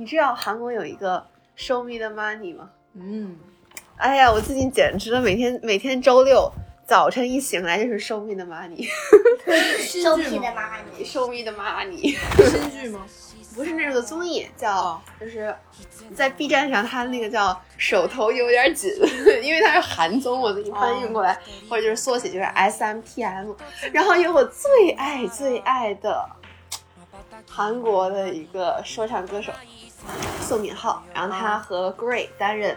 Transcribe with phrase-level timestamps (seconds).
[0.00, 2.70] 你知道韩国有一个 Show Me the Money 吗？
[2.94, 3.36] 嗯，
[3.96, 6.48] 哎呀，我最近简直了，每天每天周六
[6.86, 12.14] 早晨一醒来就是 Show Me the Money，Show Me the Money，Show Me the Money，
[12.48, 13.04] 新剧 吗？
[13.56, 15.00] 不是那个综艺，叫哦。
[15.18, 15.52] 就是
[16.14, 18.88] 在 B 站上，它那个叫手头有点紧，
[19.42, 21.36] 因为它是韩综，我给你翻译过来，
[21.68, 23.52] 或者就是缩写就是 S M P M，
[23.92, 26.24] 然后有我最爱最爱的
[27.50, 29.50] 韩国的一个说唱歌手
[30.40, 32.76] 宋敏浩，然后他和 Gray 担任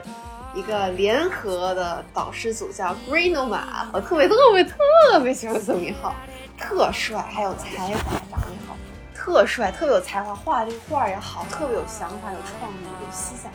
[0.54, 3.62] 一个联合的导师组，叫 Gray Noma。
[3.94, 4.76] 我特别特别特
[5.24, 6.14] 别喜欢宋敏浩，
[6.58, 7.94] 特帅，还有才华，
[8.30, 8.76] 长得也好，
[9.16, 13.50] 特帅，特别有才华，画这个画也好，特别有想法，有创意，有思想。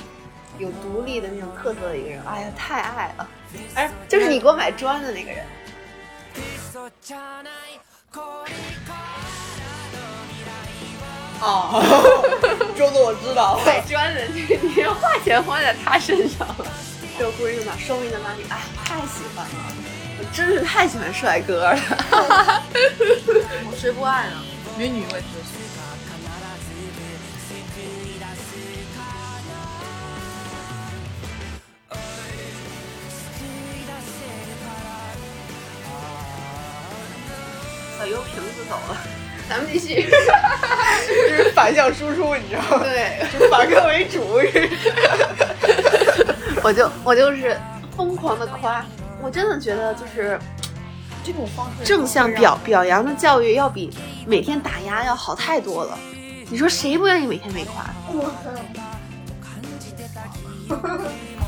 [0.58, 3.28] 有独立的那种特色的一个人，哎呀，太爱了！
[3.74, 5.44] 哎，就是你给我买砖的那个人，
[11.40, 11.82] 哦，
[12.76, 16.66] 周子我知道，买砖的，你你要花钱花在他身上了。
[17.19, 19.52] 就故意嘛，收命的妈咪，哎，太喜欢了，
[20.19, 21.78] 我真是太喜欢帅哥了。
[23.70, 24.36] 我谁不爱呢？
[24.77, 25.86] 美女我也特喜欢。
[37.98, 38.98] 小油瓶子走了，
[39.48, 40.02] 咱们继续。
[40.02, 42.84] 就是反向输出，你知道吗？
[42.84, 44.41] 对，就反客为主。
[46.62, 47.56] 我就我就是
[47.97, 48.84] 疯狂的夸，
[49.22, 50.39] 我真的觉得就是
[51.22, 53.91] 这种方式正向表表扬的教育要比
[54.27, 55.98] 每天打压要好太多了。
[56.48, 57.89] 你说谁不愿意每天被夸？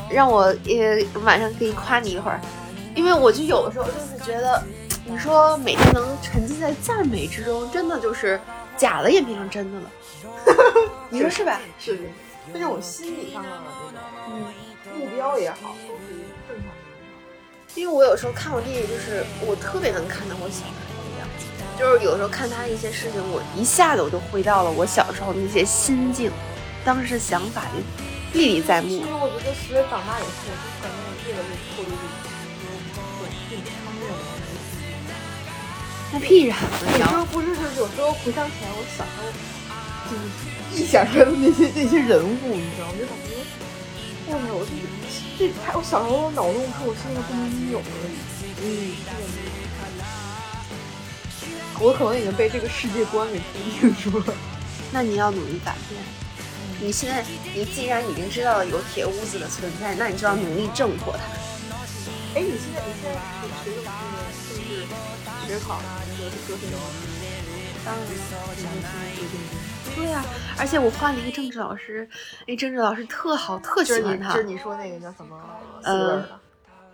[0.09, 2.39] 让我也晚上可以夸你一会儿，
[2.95, 4.63] 因为我就有的时候就是觉得，
[5.09, 8.39] 你说每天能沉浸在赞美之中，真的就是
[8.77, 9.89] 假的也变成真的了。
[11.09, 11.59] 你说是吧？
[11.79, 12.03] 是的，
[12.53, 14.53] 就这种心理上的这个嗯
[14.95, 16.13] 目标也好，都是
[16.47, 16.73] 正常的。
[17.73, 21.47] 因为我有时候看我弟弟，就是我特别能看到我小时候的样子，
[21.79, 26.31] 就是有时候看他一些事情，我一下子我就回到了我小时候那些心境，
[26.85, 29.01] 当时想法就历历在目其。
[29.01, 31.97] 实我觉得随着长大以后，我就感觉我越来越脱离这
[32.93, 34.13] 种这种方面的
[36.11, 36.57] 那必然
[36.97, 39.29] 有时候不是，就是有时候回想起来，我小时候
[40.09, 40.21] 就是
[40.73, 42.93] 臆想着的那些那些人物，你知道吗？
[42.97, 43.29] 就感觉，
[44.31, 44.71] 哇塞，我这
[45.37, 47.85] 这还我小时候脑洞是我现在不能拥有的。
[48.61, 48.65] 嗯，
[51.79, 53.43] 我可能已经被这个世界观给固
[53.79, 54.33] 定住了。
[54.91, 56.01] 那你要努力改变。
[56.81, 61.19] 你现在，你既然已经知道了有铁屋子的存在，那你就要努力挣脱它。
[62.33, 63.15] 哎，你现在你现在
[63.63, 63.87] 是学的
[64.33, 64.48] 是
[65.49, 65.81] 是不是学考和
[66.47, 66.77] 和什么？
[67.83, 68.05] 当然，
[69.95, 70.23] 对呀、
[70.59, 72.07] 而且我换了一个政治老师，
[72.45, 74.37] 那政治老师特好，特喜欢他就。
[74.37, 75.39] 是你说那个叫什么？
[75.83, 76.23] 呃。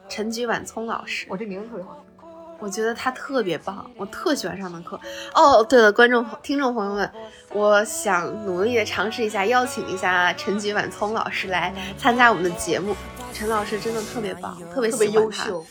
[0.07, 2.27] 陈菊晚聪老师，我这名字特别好听。
[2.59, 4.99] 我觉得他特别棒，我特喜欢上的课。
[5.33, 7.11] 哦，对了，观众朋听众朋友们，
[7.51, 12.95] 我想努力的尝试一下，邀请一下陈菊晚聪老师来参加我们的节目。
[13.33, 15.65] 陈老师真的特别棒，特别特别优秀，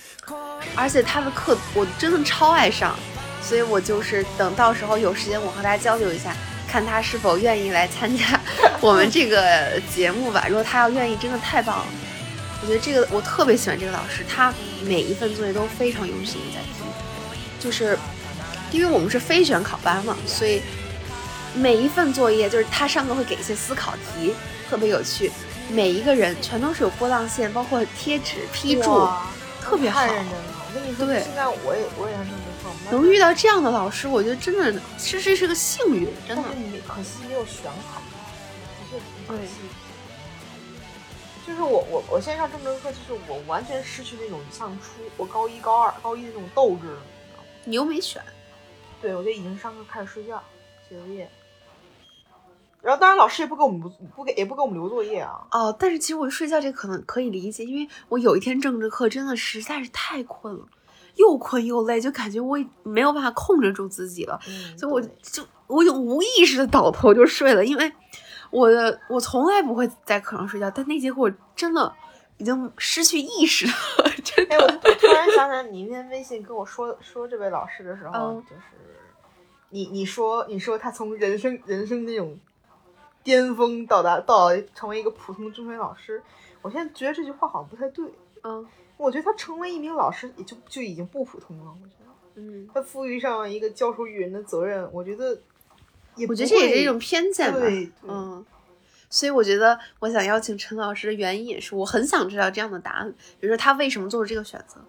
[0.75, 2.99] 而且他的课我真的超爱上，
[3.43, 6.35] 所以我就是等到时候有时间，我和他交流一下，
[6.69, 8.41] 看他是否愿意来参加
[8.81, 10.47] 我们这个节目吧。
[10.49, 11.87] 如果他要愿意，真的太棒了。
[12.63, 14.53] 我觉得这个我特别喜欢这个老师，他
[14.83, 16.87] 每一份作业都非常用心在听，
[17.61, 17.99] 就是
[18.71, 20.63] 因为我们是非选考班嘛，所以
[21.55, 24.35] 每一份作业就是他上课会给一些思考题，
[24.69, 25.31] 特别有趣。
[25.71, 29.09] 每一个人全都是有波浪线，包括贴纸、批注，
[29.65, 30.13] 特别好太。
[30.13, 30.45] 认真了。
[30.69, 36.53] 我跟你说，对现在我也我也还这么上班，能遇到这样的老师，我觉得真的是这是个幸运，真的但。
[36.53, 38.03] 是你可惜没有选好，
[38.81, 39.53] 我觉得挺可惜。
[41.47, 47.45] 就是我我我现在上政治课，就是我完全失去那种像初我高一高二高一那种斗志了，你知道吗？
[47.65, 48.23] 你又没选，
[49.01, 50.43] 对，我就已经上课开始睡觉
[50.89, 51.31] 写作业，
[52.85, 55.41] 然后当然老师也不给我们不不给也不给我们留作业啊。
[55.51, 60.67] 哦，但是其实我睡觉这可能可以理解，因为我有一天政治课真的实在是太困了，
[61.17, 67.91] 又困又累，就感觉我没有办法控制住自己了，嗯所以我就我有无意识的倒头就睡了，因为
[68.51, 71.91] 我的我从来不会在课上睡觉，但那节课我真的
[72.37, 73.73] 已经失去意识了，
[74.23, 74.75] 真哎，我的。
[74.85, 78.63] 我突然想起来，你那天微信跟我说说这位老师的时候，嗯就是
[79.71, 82.39] 你你说你说他从人生人生那种
[83.25, 86.23] 巅峰到达到成为一个普通中学老师，
[86.63, 88.05] 我现在觉得这句话好像不太对。
[88.43, 88.65] 嗯
[88.97, 91.75] 我觉得他成为一名老师也就就已经不普通了。
[91.83, 95.37] 我觉得嗯，他赋予上一个教书育人的责任，我觉得
[96.15, 97.59] 也我觉得这也是一种偏见吧。
[97.59, 98.47] 对对嗯，
[99.11, 104.81] 所以我觉得我想邀请陈老师的原因也是，我很想知道这样的答案，比如说他为什么做出这个选择，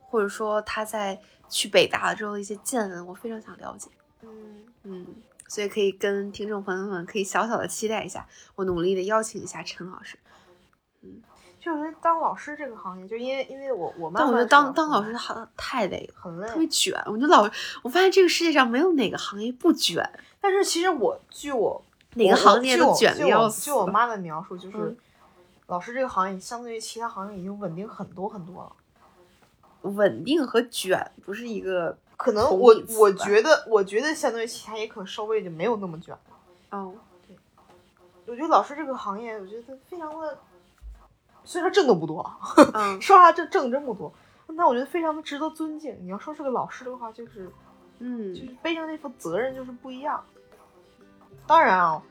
[0.00, 3.88] 或者说他在去北大之后的一些见闻，我非常想了解。
[4.22, 5.06] 嗯，嗯，
[5.48, 10.16] 所以可以跟听众朋友们可以小小的期待一下，我努力的邀请一下陈老师。
[11.02, 11.20] 嗯
[11.60, 16.94] 就我觉得当老师这个行业，就因为因为我我妈妈但我觉得当当老师师好太累了，很累特，别卷。
[17.06, 17.50] 我觉得老，
[17.82, 20.08] 我发现这个世界上没有哪个行业不卷，
[20.40, 21.84] 但是其实我据我
[22.14, 23.64] 哪个行业都卷的要死。
[23.64, 24.96] 据我妈的描述，就是、嗯
[25.66, 28.72] 老师这个行业相对于其他行业已经稳定很多很多了。
[29.82, 36.20] 稳定和卷不是一个可能我我觉得，我觉得相对于其他也可能稍微就没有那么卷了。
[36.70, 36.92] 哦，
[38.26, 40.36] 我觉得老师这个行业，我觉得非常的，
[41.44, 42.36] 虽然挣的不多啊，
[42.74, 44.12] 嗯 说实话挣挣的真不多，
[44.56, 45.96] 但我觉得非常的值得尊敬。
[46.02, 47.48] 你要说是个老师的话，就是
[48.00, 50.22] 嗯就嗯是背上那份责任就是不一样。
[51.46, 52.02] 当然啊，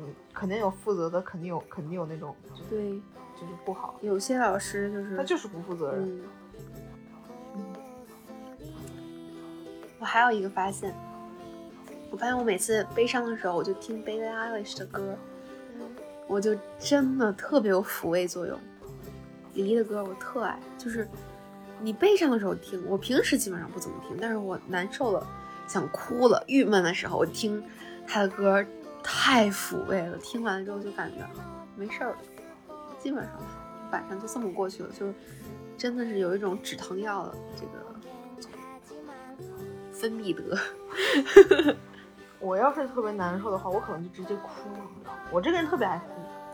[0.00, 2.90] 嗯，肯定有负责的，肯定有肯定有那种就是对，
[3.40, 6.02] 就是不好，有些老师就是他就是不负责任。
[6.04, 6.22] 嗯。
[10.02, 10.92] 我还有一个发现，
[12.10, 15.16] 我发现我每次悲伤的时候，我就听 Billie Eilish 的歌，
[16.26, 18.58] 我就真的特别有抚慰作用。
[19.54, 21.08] 李毅的歌我特爱，就是
[21.80, 25.24] 你悲伤的时候听，我平时基本上不怎么听，但是我难受了、
[25.68, 27.62] 想哭了、郁闷的时候，我听
[28.04, 28.66] 他的歌
[29.04, 30.18] 太抚慰了。
[30.18, 31.24] 听完了之后就感觉
[31.76, 32.16] 没事儿了，
[32.98, 33.32] 基本上
[33.92, 35.14] 晚上就这么过去了，就是
[35.78, 37.94] 真的是有一种止疼药的这个
[40.02, 40.58] 分必得。
[42.40, 44.48] 我要是特别难受的话，我可能就直接哭。
[44.68, 46.04] 你知道吗我这个人特别爱哭，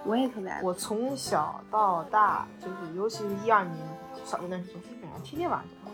[0.05, 3.75] 我也特别爱哭，我从小到大，就是尤其是一二年
[4.23, 5.91] 小学那时候，基本上天天晚上都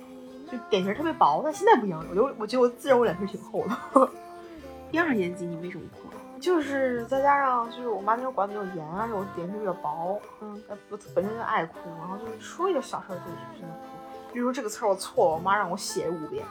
[0.00, 1.42] 哭，就脸皮特别薄。
[1.44, 4.10] 但现在不一样了，我就我觉得我自认我脸皮挺厚的。
[4.90, 6.08] 一二年级你为什么哭？
[6.40, 14.32] 就是再加上就是我妈那时候管的比较严而且，我脸皮比较薄，嗯，呃，我本身就爱哭，然后就是说一点小事儿就是真的哭。
[14.32, 16.44] 比如说这个词儿我错了，我妈让我写五遍，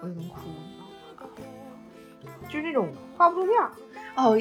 [0.00, 0.38] 我就能哭？
[2.48, 3.70] 就是那种话不住面儿。
[4.16, 4.36] 哦，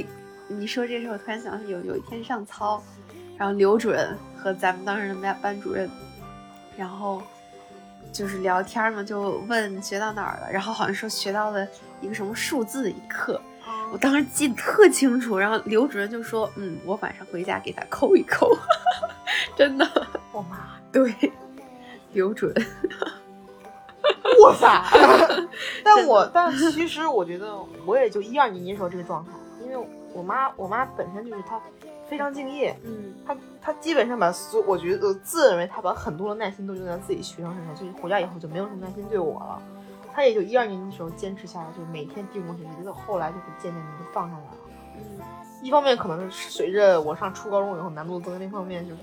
[0.48, 2.82] 你说这事，我突然想起有有一天上操，
[3.38, 5.90] 然后刘主任和咱们当时的班班主任，
[6.76, 7.22] 然后
[8.12, 11.68] 就是聊天嘛，就问学到哪儿了，然后好像说学到了
[12.02, 13.40] 一个什么数字的一课，
[13.92, 18.58] 我当时记得特清楚，然后刘主任就说，嗯，我晚上回家给他抠一抠，
[19.56, 19.88] 真的，
[20.32, 21.14] 我妈，对，
[22.14, 22.66] 刘主任，
[24.42, 24.84] 哇塞！
[25.84, 27.56] 但我但其实我觉得
[27.86, 29.32] 我也就一二年级时候这个状态，
[29.64, 31.60] 因为我妈我妈本身就是她
[32.08, 39.62] 非常敬业，嗯她她基本上把所我觉得我自认为她把很多的耐心都用在自己学生身上，就是回家以后就没有什么耐心对我了。
[40.14, 44.58] 她也就一二年级的时候坚持下来，就是每天盯过去，直到后来就是渐渐的就放下来了。
[44.98, 45.02] 嗯
[45.62, 49.02] 一方面可能是随着我上初高中以后难度增加，另一方面就是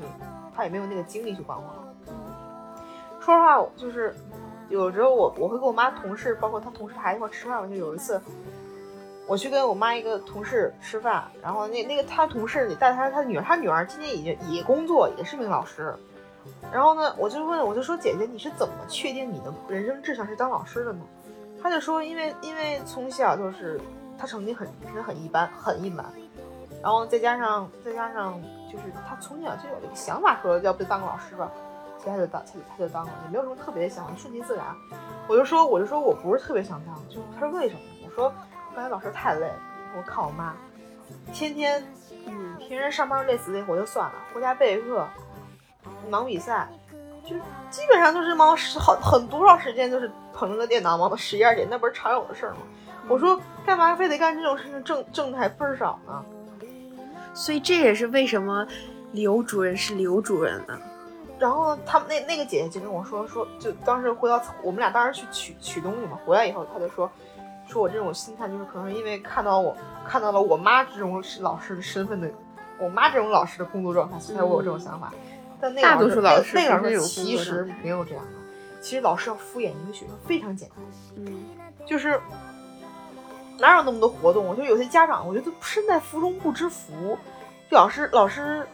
[0.57, 1.95] 她也没有那个精力去管我了。
[3.21, 4.17] 说实话，就是
[4.69, 7.67] 有时候我我会跟我妈同事，包括她同事还一块吃饭我。
[7.67, 8.21] 就有一次，
[9.27, 15.95] 我去跟我妈一个同事吃饭，然后那那个她同事带她她女儿，她女儿今年已经也工作，也是名老师。
[16.73, 21.01] 然后呢，我就问，我就说姐姐，你是怎么确定你的人生志向是当老师的呢？
[21.63, 23.81] 她就说，因为因为从小就是
[24.19, 26.05] 她成绩很真的很一般，很一般。
[26.83, 28.41] 然后再加上再加上
[28.71, 31.51] 就是她从小就有一个想法，说要不当个老师吧。
[32.13, 34.65] 他就当，他就他就当了，也没有什么特别的想法，顺其自然。
[35.29, 37.81] 我就说，我就说我不是特别想当，就他说为什么？
[38.05, 38.33] 我说
[38.75, 39.59] 刚才老师太累了，
[39.97, 40.55] 我看我妈，
[41.33, 41.83] 天天，
[42.27, 45.07] 嗯，平时上班累死累活就算了，回家备课，
[46.09, 46.69] 忙比赛，
[47.25, 47.35] 就
[47.71, 52.59] 基本上就是忙十好很多少时间就是捧着个电脑忙到十一二点，那不是常有的事儿吗？
[53.09, 56.25] 我说干嘛非得干这种事情，挣挣的还倍儿少呢？
[57.35, 58.67] 所以这也是为什么
[59.13, 60.79] 刘主任是刘主任呢？
[61.39, 67.11] 然后他们那那个姐姐就跟我说说，就当时回到我们俩当时去取取东西嘛，回来以后她就说，
[67.69, 69.77] 说我这种心态就是可能是因为看到我
[70.07, 72.31] 看到了我妈这种是老师的身份的，
[72.79, 75.13] 我妈这种老师的工作状态，所以才会有这种想法。
[75.61, 78.31] 但那个大多数老师那个老师不是这种工其实没有这样的，
[78.81, 80.79] 其实老师要敷衍一个学生非常简单，
[81.17, 81.45] 嗯
[81.87, 82.21] 就是
[83.59, 84.45] 哪有那么多活动？
[84.45, 87.17] 我觉得有些家长，我觉得身在福中不知福，
[87.71, 88.67] 就老师老师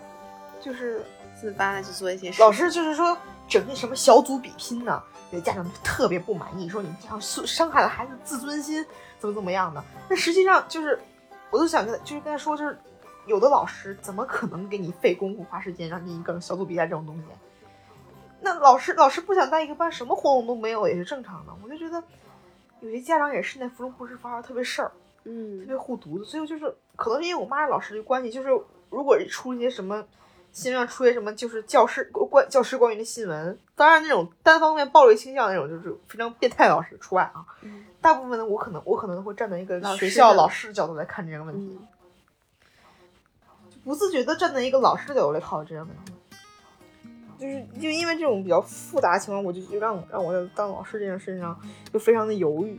[0.62, 1.04] 就是
[1.38, 2.40] 自发的去做一些事。
[2.40, 5.02] 老师就是说整个什么小组比拼呢，
[5.32, 8.84] 有的家长就特别不满意，说你这样伤伤害了孩子自尊心，
[9.18, 9.82] 怎么怎么样的。
[10.08, 10.98] 那实际上就是，
[11.50, 12.78] 我都想跟他就是跟他说，就是
[13.26, 17.24] 有的老师怎么可能给你费功夫花时间让你一个小组比赛这种东西？
[18.40, 21.52] 那老师老师不想带一个班，什么活动都没有也是正常的。
[21.62, 22.02] 我就觉得
[22.80, 24.88] 有些家长也是在福中不知福，还特别事儿。
[24.88, 28.48] 特嗯别护犊子，所以就是可能是因为我妈是老师的关系，就是
[28.90, 30.04] 如果出一些什么
[30.52, 41.88] 新闻上出现什么就是教师关教师关于的新闻，当然那种单方面暴力倾向那种就是非常变态老师除外啊，嗯大部分的我可能我可能会站在一个学校老师的角度来看这个问题，嗯
[43.84, 46.12] 不自觉的站在一个老师的角度来考虑这个问题。
[47.38, 51.58] 就是就因为这种比较复杂的情况，我就就让我让我在当老师这件事情上
[51.92, 52.78] 就非常的犹豫。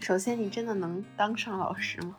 [0.00, 2.16] 首先，你真的能当上老师吗？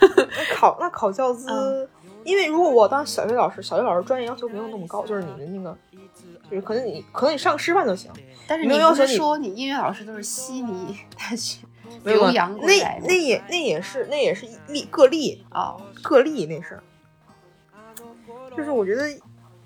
[0.00, 1.88] 那考那考教资，嗯
[2.26, 5.78] 因为如果我当小学老师，小学老师专业要求没有那么高，就是你的那个，
[6.50, 8.10] 就是可能你可能你上师范就行，
[8.48, 11.64] 但是没你要求你说你音乐老师都是悉尼大学
[12.02, 16.80] 没有留洋过那来的那也那也是那也是例个例哦，个例那是，
[18.56, 19.08] 就是我觉得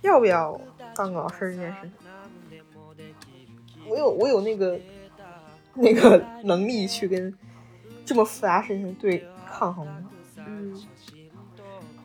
[0.02, 0.60] 要不要
[0.94, 1.90] 当个老师这件事
[2.92, 3.02] 情，
[3.88, 4.78] 我有我有那个
[5.74, 7.34] 那个能力去跟
[8.04, 10.10] 这么复杂事情对抗衡吗？
[10.46, 10.82] 嗯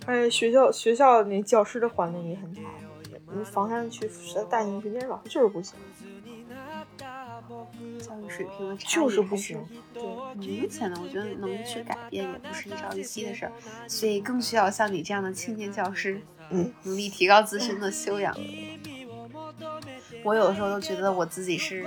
[0.06, 2.62] 而且学校学校那教师的环境也很差，
[3.34, 4.10] 你房山区
[4.50, 5.78] 带进去那些老师就是不行，
[8.00, 9.64] 教育水平的差异就是不行。
[9.94, 13.52] 对，很明显的，我觉得能去改变也不是一朝一夕的事儿，
[13.88, 18.36] 所以更需要像你这样的青年教师，嗯，努力提高自身的修养。
[20.24, 21.84] 我有的时候都觉得我自己是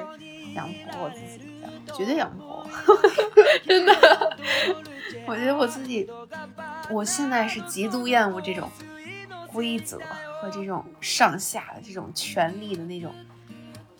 [0.54, 2.96] 养不活我自己的，绝对养不活我，
[3.66, 3.92] 真的。
[5.26, 6.08] 我觉得我自己，
[6.90, 8.68] 我现在是极度厌恶这种
[9.52, 9.98] 规则
[10.40, 13.14] 和这种上下的这种权力的那种，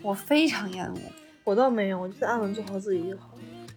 [0.03, 0.99] 我非常厌恶。
[1.45, 3.31] 我倒没有，我就安稳做好自己就好。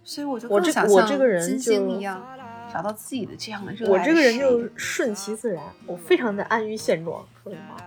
[0.04, 2.26] 所以我就我这我这个人金就星一样，
[2.74, 7.26] 找到自己的这样的热爱我这个人就顺其自然，我非常的安于现状。
[7.44, 7.78] 说实话，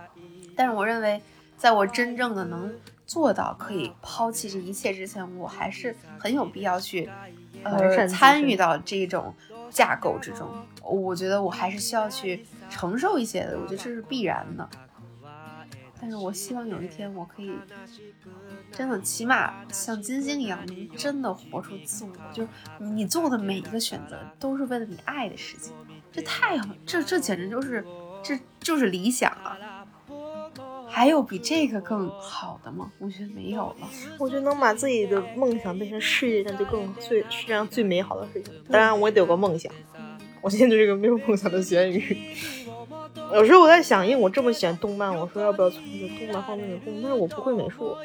[0.55, 1.21] 但是我认为，
[1.57, 2.73] 在我真正的能
[3.05, 7.09] 做到可以抛弃这一切之前，我还是很有必要去
[7.63, 9.35] 呃参与到这种
[9.69, 10.47] 架构之中。
[10.83, 14.69] 我觉得我还是需要去承受一些的，我觉得这是必然的。
[15.99, 17.53] 但是我希望有一天我可以
[18.71, 22.11] 真的，起码像金星一样，能真的活出自我。
[22.31, 25.73] 就是你做的每一个选择，都是为了你爱的事情。
[26.11, 27.83] 这太好，这这简直就是
[28.21, 29.84] 这就是理想啊！
[30.95, 32.89] 还有比这个更好的吗？
[32.99, 33.87] 我觉得没有了。
[34.17, 38.53] 我觉得能把自己的梦想变成事业，那就更最世界上最美好的事情。
[38.71, 39.69] 当然，我也得有个梦想。
[40.39, 42.17] 我现在就是个没有梦想的咸鱼。
[43.33, 47.01] 有时候我在想，因为我这么喜欢动漫，我说要不要从事动漫方面的工作？
[47.03, 47.97] 但是我不会美术，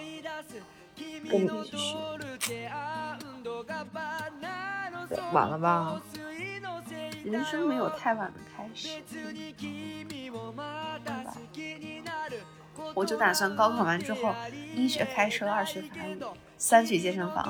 [1.30, 1.94] 我们去学，
[5.32, 6.02] 晚了吧？
[7.22, 8.88] 人生没有太晚的开始，
[9.56, 11.36] 对吧？
[12.94, 14.34] 我就打算高考完之后，
[14.74, 16.18] 一学开车，二学法语，
[16.56, 17.44] 三去健身房，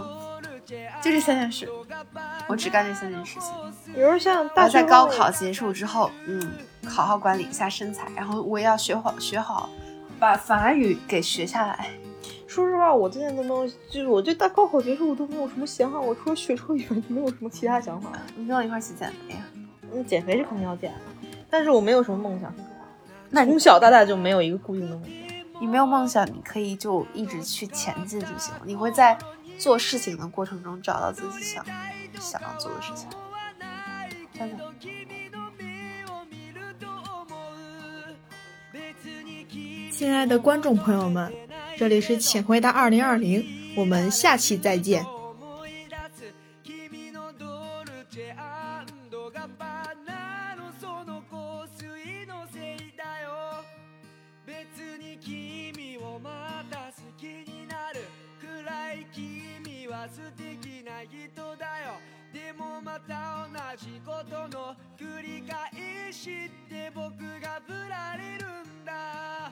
[1.02, 1.68] 就这三件事，
[2.48, 3.52] 我只干这三件事情。
[3.94, 6.40] 比如像大学在高考结束之后，嗯，
[6.86, 9.68] 好好管理一下身材，然后我也要学好学好，
[10.18, 11.90] 把法语给学下来。
[12.46, 18.10] 说实话，我最近都没有，就是我对大高考结束我都没有什么想法，我除了学车以外没有什么其他想法。
[18.36, 19.40] 你跟我一块儿一起减肥呀？
[19.92, 20.98] 嗯，减肥是肯定要减的，
[21.48, 22.52] 但是我没有什么梦想。
[23.30, 25.12] 那你从小到大就没有一个固定的梦想。
[25.60, 28.62] 你没有梦想，你可以就一直去前进就行了。
[28.64, 29.16] 你会在
[29.58, 31.64] 做事情的过程中找到自己想
[32.18, 33.08] 想要做的事情，
[34.32, 34.64] 真的。
[39.90, 41.30] 亲爱的观众朋友们，
[41.76, 43.42] 这里是《请回答二零二零》，
[43.76, 45.04] 我们下期再见。
[60.08, 62.00] 素敵な人だよ。
[62.32, 69.50] でもまた同じことの繰り返しって僕がぶられるんだ。